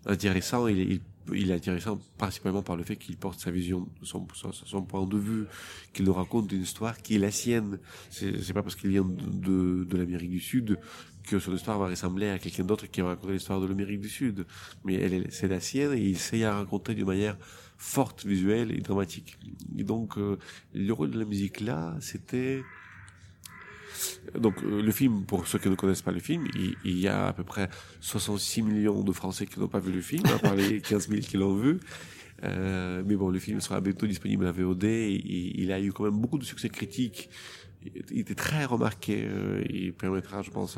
[0.05, 1.01] intéressant, il il,
[1.33, 5.05] il est intéressant principalement par le fait qu'il porte sa vision, son, son, son point
[5.05, 5.45] de vue,
[5.93, 7.79] qu'il nous raconte une histoire qui est la sienne.
[8.09, 10.79] C'est pas parce qu'il vient de, de, de l'Amérique du Sud
[11.23, 14.09] que son histoire va ressembler à quelqu'un d'autre qui va raconter l'histoire de l'Amérique du
[14.09, 14.45] Sud.
[14.83, 17.37] Mais c'est la sienne et il sait à raconter d'une manière
[17.81, 19.39] forte, visuelle et dramatique.
[19.75, 20.37] Et donc, euh,
[20.73, 22.61] le rôle de la musique là, c'était...
[24.37, 27.07] Donc euh, le film, pour ceux qui ne connaissent pas le film, il, il y
[27.07, 30.37] a à peu près 66 millions de Français qui n'ont pas vu le film, à
[30.37, 31.79] part les 15 000 qui l'ont vu.
[32.43, 34.83] Euh, mais bon, le film sera bientôt disponible à VOD.
[34.83, 37.29] Et, il a eu quand même beaucoup de succès critique.
[38.11, 39.25] Il était très remarqué.
[39.25, 40.77] Euh, il permettra, je pense,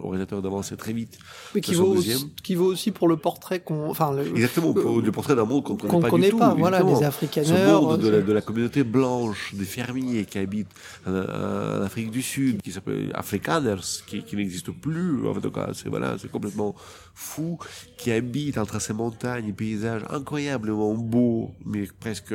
[0.00, 1.16] au réalisateur d'avancer très vite.
[1.54, 5.00] Mais qui vaut, aussi, qui vaut aussi pour le portrait qu'on, enfin, le, Exactement, pour
[5.00, 6.38] le portrait d'un monde qu'on ne connaît pas connaît du tout.
[6.38, 7.82] pas, voilà, les Ce africaneurs.
[7.82, 10.74] monde de euh, la, de la communauté blanche, des fermiers qui habitent
[11.06, 15.28] en, en Afrique du Sud, qui s'appelle Afrikaners, qui, qui n'existe plus.
[15.28, 16.74] En tout cas, c'est voilà, c'est complètement
[17.14, 17.58] fou,
[17.96, 22.34] qui habitent entre ces montagnes, paysages incroyablement beaux, mais presque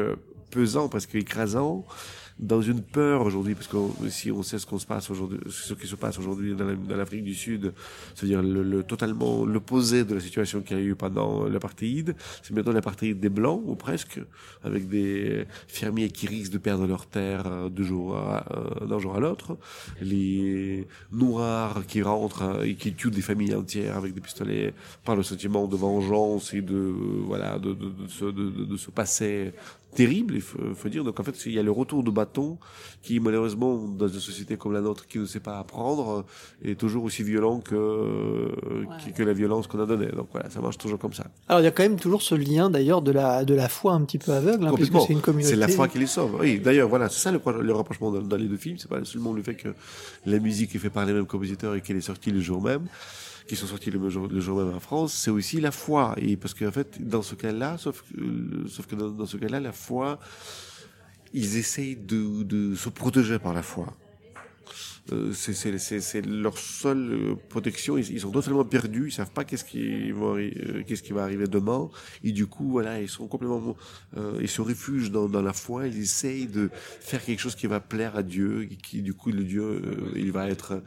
[0.51, 1.83] pesants, presque écrasants
[2.37, 3.77] dans une peur aujourd'hui, parce que
[4.09, 6.75] si on sait ce qu'on se passe aujourd'hui, ce qui se passe aujourd'hui dans la-
[6.75, 7.73] dans l'Afrique du Sud,
[8.13, 12.53] c'est-à-dire le, le- totalement l'opposé de la situation qu'il y a eu pendant l'apartheid, c'est
[12.53, 14.19] maintenant l'apartheid des blancs ou presque,
[14.63, 19.57] avec des fermiers qui risquent de perdre leurs terres euh, euh, d'un jour à l'autre,
[20.01, 25.15] les noirs qui rentrent euh, et qui tuent des familles entières avec des pistolets par
[25.15, 26.75] le sentiment de vengeance et de
[27.25, 27.75] voilà de,
[28.07, 29.53] ce, passé
[29.95, 31.03] terrible, il faut, dire.
[31.03, 32.57] Donc en fait, il y a le retour de bâton
[33.01, 36.25] qui, malheureusement, dans une société comme la nôtre qui ne sait pas apprendre,
[36.63, 38.49] est toujours aussi violent que,
[39.05, 40.07] que, que la violence qu'on a donnée.
[40.19, 41.25] Donc voilà, ça marche toujours comme ça.
[41.47, 43.93] Alors il y a quand même toujours ce lien d'ailleurs de la de la foi
[43.93, 45.49] un petit peu aveugle, hein, c'est une communauté.
[45.55, 46.37] C'est la foi qui les sauve.
[46.39, 48.77] Oui, d'ailleurs, voilà, c'est ça le, le rapprochement dans, dans les deux films.
[48.77, 49.69] C'est pas seulement le fait que
[50.25, 52.85] la musique est faite par les mêmes compositeurs et qu'elle est sortie le jour même,
[53.47, 56.15] qui sont sortis le jour, le jour même en France, c'est aussi la foi.
[56.17, 59.37] Et parce qu'en fait, dans ce cas-là, sauf, que- euh, sauf que dans, dans ce
[59.37, 60.19] cas-là, la foi,
[61.35, 63.93] ils essayent de, se protéger par la foi.
[65.11, 67.95] Euh, c'est- leur seule euh, protection.
[67.95, 69.09] Ils, sont totalement perdus.
[69.09, 71.91] Ils savent pas qu'est-ce qui va arri- euh, qu'est-ce qui va arriver demain.
[72.23, 73.75] Et du coup, voilà, ils sont complètement,
[74.41, 75.85] ils se réfugient dans, dans la foi.
[75.87, 78.65] Ils essayent de faire quelque chose qui va plaire à Dieu.
[78.65, 79.79] Qui, qui, du coup, le Dieu,
[80.15, 80.81] il va être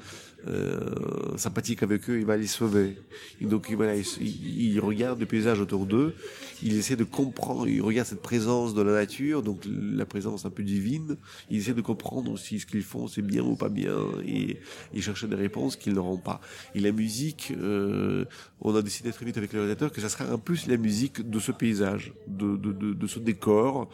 [0.46, 2.18] euh, sympathique avec eux.
[2.18, 2.96] Il va les sauver.
[3.40, 6.14] Et donc, voilà, ils, ils, ils regardent le paysage autour d'eux.
[6.62, 7.68] Ils essaient de comprendre.
[7.68, 11.16] Ils regardent cette présence de la nature, donc la présence un peu divine.
[11.50, 13.96] Ils essaient de comprendre si ce qu'ils font c'est bien ou pas bien
[14.26, 14.58] et
[14.94, 16.40] ils cherchent des réponses qu'ils n'auront pas.
[16.74, 18.24] Et la musique, euh,
[18.60, 21.28] on a décidé très vite avec le réalisateur que ça serait un plus la musique
[21.28, 23.88] de ce paysage, de, de, de, de ce décor.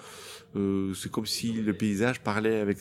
[0.57, 2.79] Euh, c'est comme si le paysage parlait avec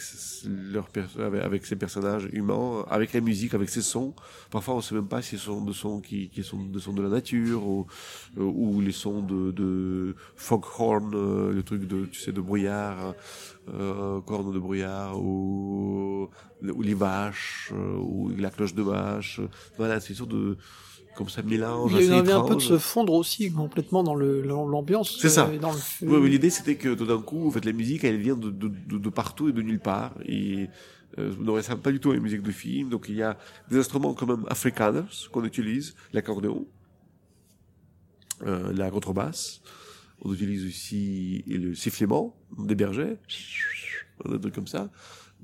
[0.72, 0.88] leur
[1.20, 4.14] avec, avec ses personnages humains, avec la musique, avec ses sons.
[4.52, 6.80] Parfois, on ne sait même pas si ce sont des sons qui, qui sont des
[6.80, 7.88] sons de la nature ou,
[8.38, 13.16] euh, ou les sons de, de foghorn, euh, le truc de tu sais de brouillard,
[13.74, 16.30] euh, corne de brouillard ou,
[16.62, 19.42] ou les vaches ou la cloche de vache.
[19.78, 20.58] Voilà, c'est une sorte de
[21.16, 21.92] comme ça mélange.
[21.94, 25.18] Il y a assez un peu de se fondre aussi complètement dans l'ambiance.
[25.20, 25.48] C'est ça.
[25.48, 28.04] euh, Dans le, Ouais, mais l'idée c'était que tout d'un coup, en fait, la musique,
[28.04, 30.14] elle vient de, de, de, de partout et de nulle part.
[30.26, 30.68] Et
[31.20, 32.90] euh, on ne ressemble pas du tout à une musique de film.
[32.90, 33.38] Donc il y a
[33.70, 36.66] des instruments quand même afrikaners qu'on utilise, l'accordéon.
[38.46, 39.62] euh, la contrebasse.
[40.26, 43.18] On utilise aussi le sifflement des bergers,
[44.30, 44.90] des trucs comme ça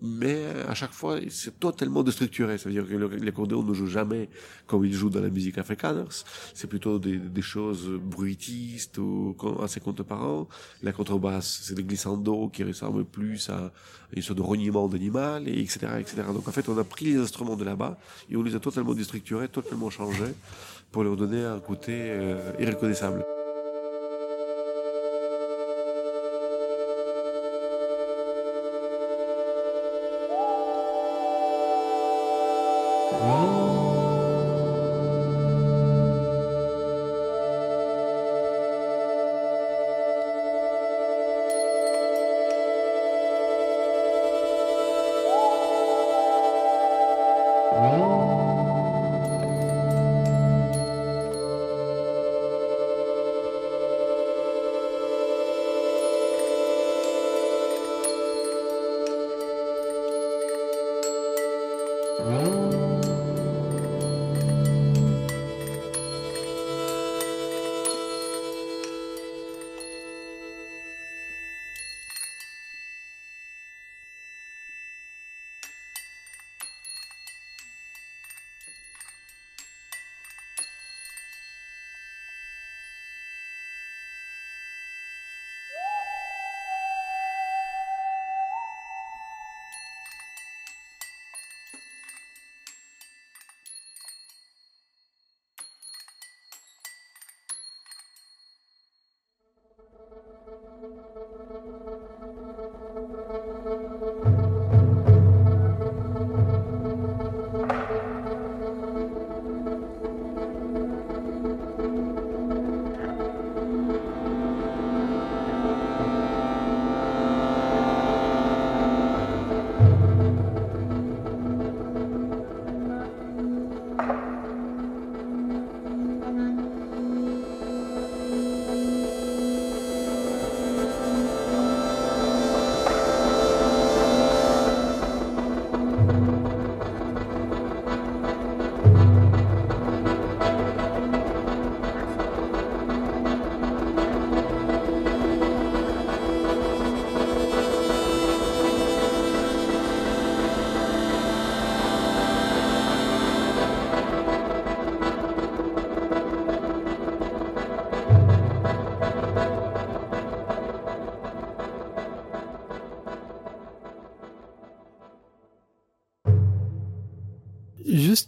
[0.01, 2.57] mais à chaque fois, c'est totalement déstructuré.
[2.57, 4.29] C'est-à-dire que l'accordéon ne joue jamais
[4.67, 6.05] comme il joue dans la musique africaine.
[6.53, 10.45] C'est plutôt des, des, choses bruitistes ou assez contemporaines.
[10.83, 13.71] La contrebasse, c'est des glissando qui ressemblent plus à
[14.15, 16.23] une sorte de rognement d'animal, et etc., etc.
[16.33, 17.97] Donc en fait, on a pris les instruments de là-bas
[18.29, 20.33] et on les a totalement déstructurés, totalement changés
[20.91, 23.23] pour leur donner un côté euh, irreconnaissable.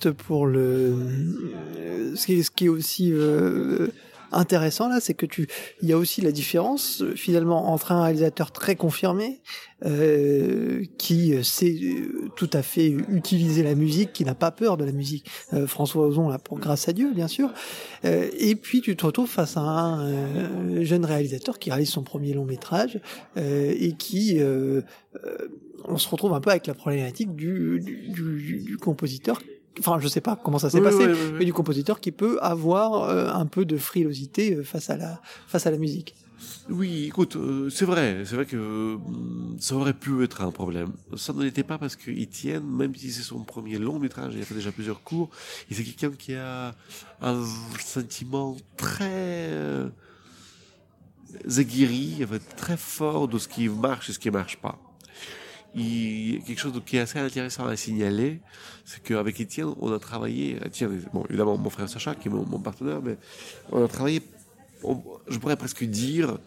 [0.10, 0.96] Pour le
[2.16, 3.88] ce qui, ce qui est aussi euh,
[4.32, 5.48] intéressant là, c'est que tu
[5.82, 9.42] il y a aussi la différence finalement entre un réalisateur très confirmé
[9.86, 11.76] euh, qui sait
[12.36, 15.30] tout à fait utiliser la musique, qui n'a pas peur de la musique.
[15.54, 17.52] Euh, François Ozon là pour grâce à Dieu bien sûr.
[18.06, 22.04] Euh, et puis tu te retrouves face à un euh, jeune réalisateur qui réalise son
[22.04, 23.00] premier long métrage
[23.38, 24.40] euh, et qui
[25.86, 29.42] on se retrouve un peu avec la problématique du compositeur
[29.80, 31.08] enfin je sais pas comment ça s'est passé,
[31.38, 35.22] mais du compositeur qui peut avoir euh, un peu de frilosité euh, face à la
[35.48, 36.16] face à la musique.
[36.70, 38.98] Oui, écoute, euh, c'est vrai, c'est vrai que
[39.60, 40.92] ça aurait pu être un problème.
[41.16, 44.42] Ça ne l'était pas parce que Etienne, même si c'est son premier long métrage, il
[44.42, 45.30] a fait déjà plusieurs cours,
[45.70, 46.74] il c'est quelqu'un qui a
[47.22, 47.46] un
[47.80, 49.52] sentiment très
[51.58, 52.26] aguerri,
[52.58, 54.80] très fort de ce qui marche et ce qui marche pas
[55.76, 58.42] il, quelque chose qui est assez intéressant à signaler,
[58.86, 62.60] c'est qu'avec Étienne, on a travaillé, Étienne, bon, évidemment, mon frère Sacha, qui est mon,
[62.60, 63.18] partenaire, mais
[63.72, 64.22] on a travaillé,
[65.30, 66.38] je pourrais presque dire,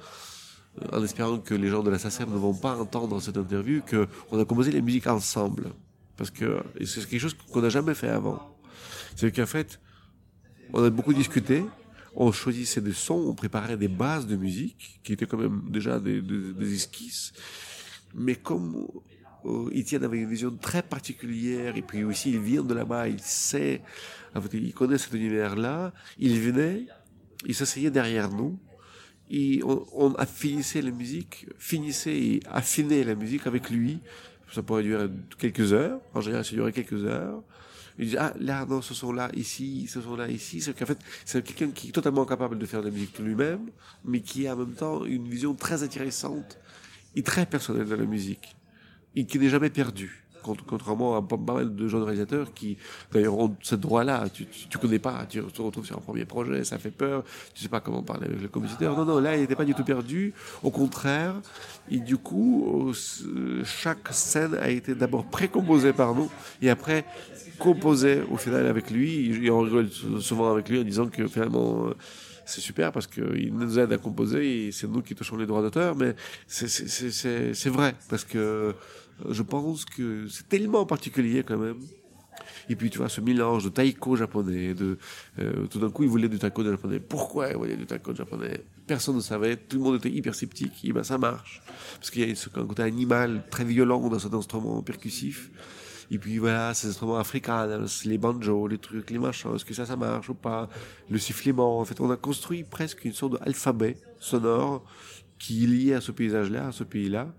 [0.92, 4.38] en espérant que les gens de la SACEM ne vont pas entendre cette interview, qu'on
[4.38, 5.70] a composé les musiques ensemble.
[6.16, 8.56] Parce que c'est quelque chose qu'on n'a jamais fait avant.
[9.16, 9.80] C'est qu'en fait,
[10.72, 11.64] on a beaucoup discuté,
[12.14, 15.98] on choisissait des sons, on préparait des bases de musique, qui étaient quand même déjà
[15.98, 17.32] des, des esquisses.
[18.14, 18.86] Mais comme
[19.44, 23.82] Etienne avait une vision très particulière et puis aussi il vient de là-bas, il sait,
[24.52, 25.92] il connaît cet univers-là.
[26.18, 26.86] Il venait,
[27.46, 28.58] il s'asseyait derrière nous
[29.30, 34.00] et on, on affinissait la musique, finissait et affinait la musique avec lui.
[34.52, 36.00] Ça pourrait durer quelques heures.
[36.14, 37.42] En général, ça durait quelques heures.
[37.98, 40.60] Il dit, ah, là, non, ce sont là, ici, ce sont là, ici.
[40.60, 43.70] C'est qu'en fait, c'est quelqu'un qui est totalement capable de faire de la musique lui-même,
[44.04, 46.58] mais qui a en même temps une vision très intéressante
[47.14, 48.56] et très personnelle de la musique
[49.16, 50.24] et qui n'est jamais perdu.
[50.42, 52.76] contrairement à pas mal de jeunes réalisateurs qui,
[53.12, 54.28] d'ailleurs, ont ce droit-là.
[54.28, 57.24] Tu, tu, tu, connais pas, tu te retrouves sur un premier projet, ça fait peur,
[57.54, 58.96] tu sais pas comment parler avec le compositeur.
[58.96, 60.34] Non, non, là, il n'était pas du tout perdu.
[60.62, 61.34] Au contraire,
[61.90, 62.92] et du coup,
[63.64, 67.06] chaque scène a été d'abord précomposée par nous, et après
[67.58, 69.44] composée au final avec lui.
[69.44, 69.88] Et on rigole
[70.20, 71.90] souvent avec lui en disant que finalement,
[72.46, 75.62] c'est super parce qu'il nous aide à composer et c'est nous qui touchons les droits
[75.62, 76.14] d'auteur, mais
[76.46, 78.74] c'est vrai parce que
[79.28, 81.78] je pense que c'est tellement particulier quand même.
[82.68, 84.74] Et puis tu vois ce mélange de taiko japonais,
[85.38, 86.98] euh, tout d'un coup il voulait du taiko japonais.
[86.98, 88.64] Pourquoi il voulait du taiko japonais?
[88.86, 90.84] Personne ne savait, tout le monde était hyper sceptique.
[90.84, 91.62] Et ben ça marche
[91.94, 95.50] parce qu'il y a ce côté animal très violent dans cet instrument percussif.
[96.10, 97.66] Et puis voilà, ces instruments africains,
[98.04, 100.68] les banjos, les trucs, les machins, est-ce que ça, ça marche ou pas?
[101.08, 104.84] Le sifflement, en fait, on a construit presque une sorte d'alphabet sonore
[105.38, 107.34] qui est lié à ce paysage-là, à ce pays-là.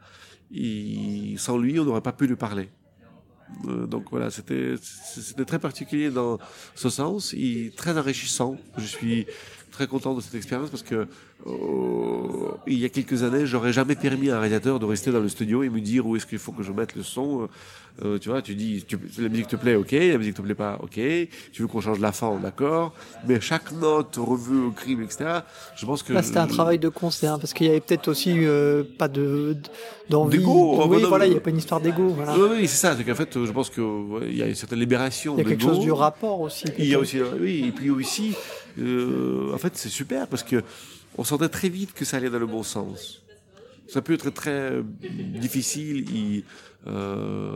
[1.37, 2.69] Sans lui, on n'aurait pas pu lui parler.
[3.67, 4.75] Euh, donc voilà, c'était
[5.45, 6.39] très particulier dans
[6.75, 8.57] ce sens et très enrichissant.
[8.77, 9.27] Je suis
[9.75, 11.07] très content de cette expérience parce que
[11.47, 15.19] euh, il y a quelques années, j'aurais jamais permis à un réalisateur de rester dans
[15.19, 17.49] le studio et me dire où est-ce qu'il faut que je mette le son.
[18.03, 20.55] Euh, tu vois, tu dis, tu, la musique te plaît, ok, la musique te plaît
[20.55, 20.99] pas, ok,
[21.53, 22.93] tu veux qu'on change la fin, d'accord,
[23.25, 25.39] mais chaque note revue au crime, etc.
[25.77, 28.33] Je pense que là c'était un travail de concert parce qu'il y avait peut-être aussi
[28.33, 29.55] euh, pas de
[30.09, 30.39] d'envie.
[30.39, 30.83] D'ego.
[30.87, 32.09] Oui, voilà, il n'y a pas une histoire d'ego.
[32.09, 32.37] Voilà.
[32.37, 32.95] Oui, oui c'est ça.
[32.97, 35.35] C'est qu'en fait, je pense que ouais, il y a une certaine libération.
[35.37, 36.65] Il y a quelque chose du rapport aussi.
[36.77, 38.35] Il y a aussi, oui, et puis aussi,
[38.79, 40.63] euh, en fait, c'est super parce que
[41.17, 43.23] on sentait très vite que ça allait dans le bon sens.
[43.87, 44.81] Ça peut être très
[45.39, 46.43] difficile et
[46.87, 47.55] euh,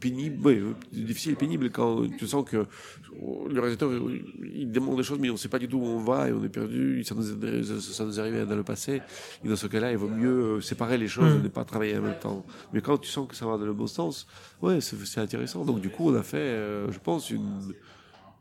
[0.00, 0.62] pénible, oui,
[0.92, 2.64] difficile et pénible quand tu sens que
[3.48, 3.90] le réalisateur
[4.54, 6.32] il demande des choses mais on ne sait pas du tout où on va et
[6.32, 7.04] on est perdu.
[7.04, 7.22] Ça nous,
[7.80, 9.02] ça nous arrive dans le passé.
[9.44, 12.02] Et dans ce cas-là, il vaut mieux séparer les choses et ne pas travailler en
[12.02, 12.44] même temps.
[12.72, 14.26] Mais quand tu sens que ça va dans le bon sens,
[14.62, 15.64] ouais, c'est intéressant.
[15.64, 17.74] Donc du coup, on a fait, euh, je pense, une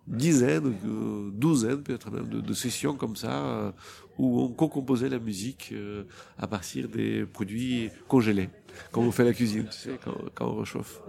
[0.10, 3.72] dizaine, euh, douzaine peut-être même de, sessions comme ça euh,
[4.18, 6.04] où on co-composait la musique euh,
[6.38, 8.50] à partir des produits congelés,
[8.92, 11.02] quand on fait la cuisine, tu sais, quand, quand on réchauffe.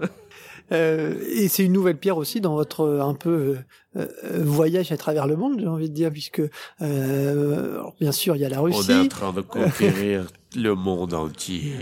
[0.73, 3.57] Euh, et c'est une nouvelle pierre aussi dans votre un peu
[3.97, 4.07] euh,
[4.39, 6.43] voyage à travers le monde, j'ai envie de dire, puisque
[6.81, 8.79] bien sûr il y a la Russie.
[8.89, 10.27] On est en train de conquérir
[10.57, 11.75] le monde entier.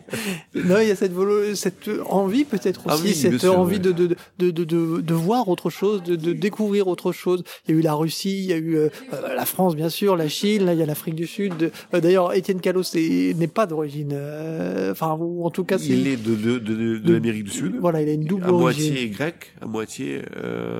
[0.54, 1.12] non, il y a cette,
[1.54, 4.64] cette envie peut-être ah aussi, cette envie de, de, de, de,
[5.00, 7.44] de, voir autre chose, de, de découvrir autre chose.
[7.66, 10.16] Il y a eu la Russie, il y a eu euh, la France bien sûr,
[10.16, 11.70] la Chine, là il y a l'Afrique du Sud.
[11.92, 15.76] Euh, d'ailleurs, Étienne Calot n'est pas d'origine, euh, enfin ou en tout cas.
[15.78, 17.76] Il est de, de, de, de l'Amérique du Sud.
[17.80, 18.92] Voilà, il a une double à origine.
[18.92, 20.22] À moitié grec, à moitié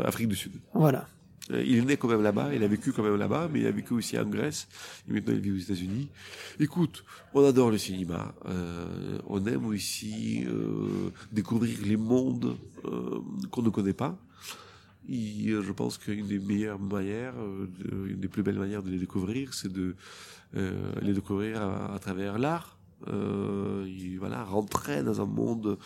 [0.05, 0.53] Afrique du Sud.
[0.75, 1.07] Voilà.
[1.51, 3.67] Euh, il est né quand même là-bas, il a vécu quand même là-bas, mais il
[3.67, 4.67] a vécu aussi en Grèce,
[5.09, 6.09] et maintenant il vit aux États-Unis.
[6.59, 7.05] Écoute,
[7.35, 12.57] on adore le cinéma, euh, on aime aussi euh, découvrir les mondes
[12.87, 13.21] euh,
[13.51, 14.17] qu'on ne connaît pas.
[15.07, 17.35] Et je pense qu'une des meilleures manières,
[18.09, 19.97] une des plus belles manières de les découvrir, c'est de
[20.55, 22.79] les découvrir à, travers l'art.
[23.07, 25.77] voilà, rentrer dans un monde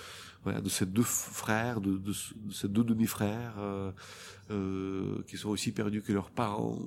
[0.52, 2.00] de ces deux frères, de,
[2.52, 3.54] ces deux demi-frères.
[3.58, 3.90] Euh,
[4.50, 6.78] euh, qui sont aussi perdus que leurs parents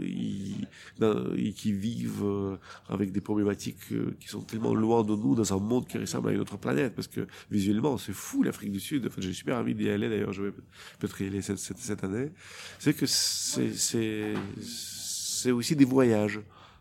[0.00, 3.78] euh, et qui vivent avec des problématiques
[4.18, 6.96] qui sont tellement loin de nous dans un monde qui ressemble à une autre planète
[6.96, 10.32] parce que visuellement c'est fou l'Afrique du Sud enfin, j'ai super envie d'y aller d'ailleurs
[10.32, 10.50] je vais
[10.98, 12.32] peut-être y aller cette, cette, année
[12.80, 16.40] c'est que c'est c'est aussi des voyages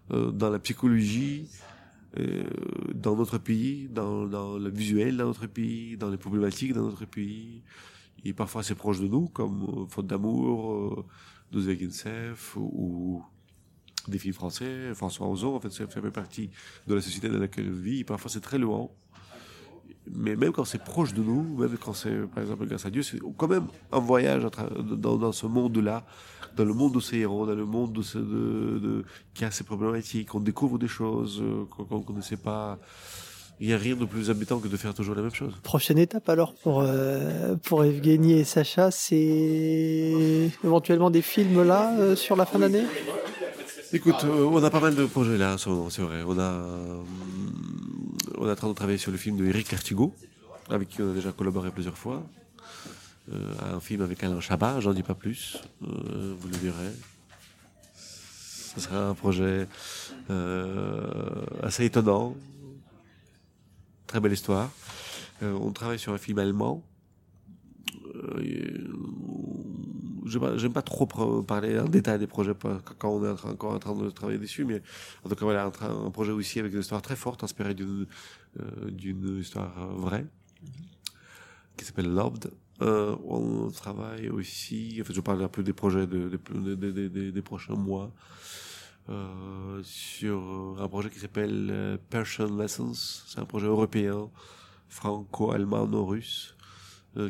[0.09, 1.47] dans la psychologie
[2.93, 7.61] dans notre pays, dans, le visuel dans notre pays, dans les problématiques dans notre pays,
[8.23, 11.05] et parfois c'est proche de nous, comme euh, Faute d'amour euh,
[11.51, 13.23] de Zegensef ou
[14.07, 16.49] des films français, François Ozon, en fait, ça fait partie
[16.87, 18.89] de la société dans laquelle on vit, et parfois c'est très loin.
[20.11, 23.01] Mais même quand c'est proche de nous, même quand c'est, par exemple, grâce à Dieu,
[23.03, 26.05] c'est quand même un voyage dans, dans ce monde-là,
[26.55, 29.51] dans le monde de ces héros, dans le monde de, ce, de, de, qui a
[29.51, 32.79] ses problématiques, on découvre des choses euh, qu'on ne connaissait pas
[33.59, 35.53] il n'y a rien de plus habitant que de faire toujours la même chose.
[35.63, 42.15] Prochaine étape alors pour euh, pour Evgeny et Sacha, c'est éventuellement des films là euh,
[42.15, 42.83] sur la fin d'année?
[43.93, 46.23] Écoute, euh, on a pas mal de projets là, c'est vrai.
[46.27, 46.51] On a
[48.37, 50.13] on est en train de travailler sur le film de Eric Artigo,
[50.69, 52.23] avec qui on a déjà collaboré plusieurs fois.
[53.31, 56.91] un film avec Alain Chabat, j'en dis pas plus, vous le verrez.
[57.95, 59.67] Ce sera un projet
[61.63, 62.35] assez étonnant,
[64.07, 64.69] Très belle histoire.
[65.41, 66.83] Euh, on travaille sur un film allemand.
[70.25, 71.05] Euh, j'aime pas trop
[71.43, 72.53] parler en détail des projets
[72.97, 74.81] quand on est encore en train de travailler dessus, mais
[75.23, 78.07] en tout cas voilà un, projet aussi avec une histoire très forte inspirée d'une
[78.59, 80.25] euh, histoire vraie
[81.77, 82.51] qui s'appelle Loved.
[82.81, 86.91] Euh, on travaille aussi, en fait, je parle un peu des projets de, de- de-
[86.91, 88.11] de- de- des prochains mois,
[89.09, 90.41] euh, sur
[90.79, 92.93] un projet qui s'appelle euh, Persian Lessons.
[92.93, 94.29] C'est un projet européen,
[94.89, 96.54] franco-allemand-russe, euh,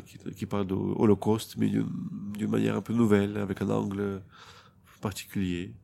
[0.04, 4.22] qui, qui parle de Holocauste, mais d'une manière un peu nouvelle, avec un angle
[5.00, 5.74] particulier.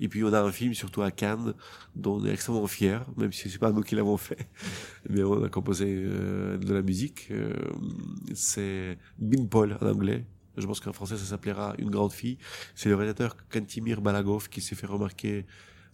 [0.00, 1.54] Et puis on a un film surtout à Cannes
[1.94, 4.48] dont on est extrêmement fier, même si c'est pas nous qui l'avons fait,
[5.10, 7.28] mais on a composé euh, de la musique.
[7.30, 7.52] Euh,
[8.34, 10.24] c'est Bin Paul en anglais.
[10.56, 12.38] Je pense qu'en français ça s'appellera Une grande fille.
[12.74, 15.46] C'est le réalisateur Kantimir Balagov qui s'est fait remarquer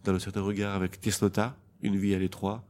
[0.05, 2.65] dans le certain regard avec Tesnota, Une vie à l'étroit,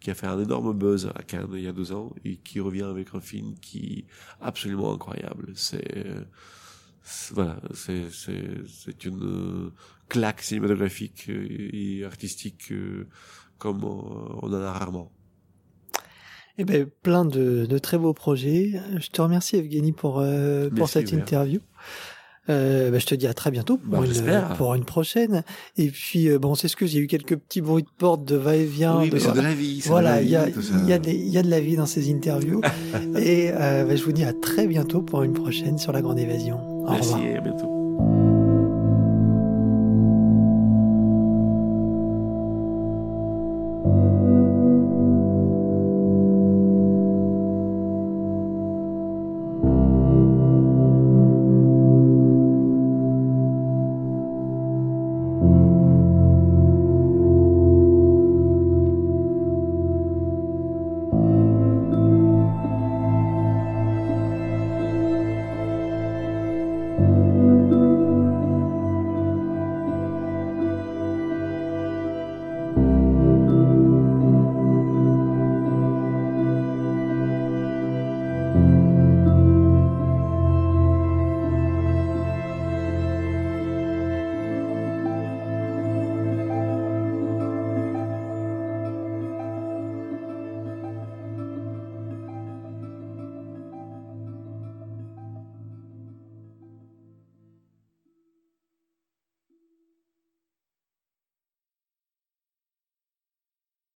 [0.00, 2.60] qui a fait un énorme buzz à Cannes il y a deux ans et qui
[2.60, 4.04] revient avec un film qui est
[4.40, 5.52] absolument incroyable.
[5.54, 6.06] C'est
[7.32, 9.72] voilà, c'est c'est c'est une euh,
[10.08, 13.06] claque cinématographique euh, et artistique euh,
[13.58, 15.10] comme on en a rarement.
[16.60, 18.80] Eh ben, plein de, de très beaux projets.
[18.98, 21.60] Je te remercie, Evgeny, pour, euh, pour cette interview.
[22.48, 25.42] Euh, ben, je te dis à très bientôt pour, Bah, une, pour une prochaine.
[25.76, 28.24] Et puis, euh, bon, on s'excuse, il y a eu quelques petits bruits de porte,
[28.24, 29.00] de va-et-vient.
[29.00, 29.80] oui, de- mais c'est de la vie.
[29.82, 32.60] c'est Voilà, il y y, y a de la vie dans ces interviews.
[33.16, 36.18] et euh, ben, je vous dis à très bientôt pour une prochaine sur la Grande
[36.18, 36.58] Évasion.
[36.86, 37.26] Au Merci revoir.
[37.30, 37.77] et à bientôt.